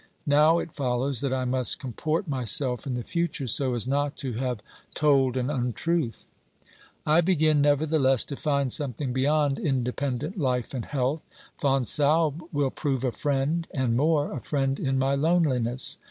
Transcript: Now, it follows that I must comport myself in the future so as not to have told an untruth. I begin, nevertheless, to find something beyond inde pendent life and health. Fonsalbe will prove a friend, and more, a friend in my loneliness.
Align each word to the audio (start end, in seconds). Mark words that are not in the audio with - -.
Now, 0.25 0.57
it 0.57 0.73
follows 0.73 1.21
that 1.21 1.31
I 1.31 1.45
must 1.45 1.77
comport 1.77 2.27
myself 2.27 2.87
in 2.87 2.95
the 2.95 3.03
future 3.03 3.45
so 3.45 3.75
as 3.75 3.85
not 3.87 4.17
to 4.17 4.33
have 4.33 4.61
told 4.95 5.37
an 5.37 5.51
untruth. 5.51 6.25
I 7.05 7.21
begin, 7.21 7.61
nevertheless, 7.61 8.25
to 8.25 8.35
find 8.35 8.73
something 8.73 9.13
beyond 9.13 9.59
inde 9.59 9.95
pendent 9.95 10.39
life 10.39 10.73
and 10.73 10.85
health. 10.85 11.23
Fonsalbe 11.59 12.41
will 12.51 12.71
prove 12.71 13.03
a 13.03 13.11
friend, 13.11 13.67
and 13.75 13.95
more, 13.95 14.33
a 14.33 14.39
friend 14.39 14.79
in 14.79 14.97
my 14.97 15.13
loneliness. 15.13 15.99